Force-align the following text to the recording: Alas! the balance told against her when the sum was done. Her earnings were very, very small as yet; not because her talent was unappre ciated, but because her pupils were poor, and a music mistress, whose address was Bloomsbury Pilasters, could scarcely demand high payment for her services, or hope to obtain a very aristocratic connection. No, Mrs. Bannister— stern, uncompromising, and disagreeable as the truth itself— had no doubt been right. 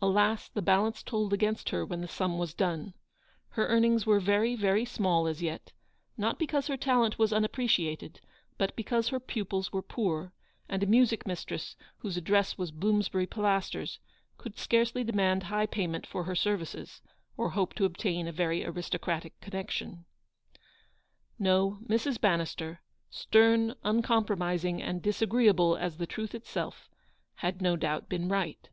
Alas! 0.00 0.48
the 0.48 0.62
balance 0.62 1.02
told 1.02 1.32
against 1.32 1.70
her 1.70 1.84
when 1.84 2.00
the 2.00 2.06
sum 2.06 2.38
was 2.38 2.54
done. 2.54 2.94
Her 3.48 3.66
earnings 3.66 4.06
were 4.06 4.20
very, 4.20 4.54
very 4.54 4.84
small 4.84 5.26
as 5.26 5.42
yet; 5.42 5.72
not 6.16 6.38
because 6.38 6.68
her 6.68 6.76
talent 6.76 7.18
was 7.18 7.32
unappre 7.32 7.64
ciated, 7.66 8.18
but 8.58 8.76
because 8.76 9.08
her 9.08 9.18
pupils 9.18 9.72
were 9.72 9.82
poor, 9.82 10.32
and 10.68 10.84
a 10.84 10.86
music 10.86 11.26
mistress, 11.26 11.74
whose 11.98 12.16
address 12.16 12.56
was 12.58 12.70
Bloomsbury 12.70 13.26
Pilasters, 13.26 13.98
could 14.38 14.56
scarcely 14.56 15.02
demand 15.02 15.42
high 15.42 15.66
payment 15.66 16.06
for 16.06 16.22
her 16.22 16.36
services, 16.36 17.02
or 17.36 17.48
hope 17.50 17.74
to 17.74 17.84
obtain 17.84 18.28
a 18.28 18.32
very 18.32 18.64
aristocratic 18.64 19.40
connection. 19.40 20.04
No, 21.40 21.80
Mrs. 21.88 22.20
Bannister— 22.20 22.82
stern, 23.10 23.74
uncompromising, 23.82 24.80
and 24.80 25.02
disagreeable 25.02 25.76
as 25.76 25.96
the 25.96 26.06
truth 26.06 26.36
itself— 26.36 26.88
had 27.42 27.60
no 27.60 27.74
doubt 27.74 28.08
been 28.08 28.28
right. 28.28 28.68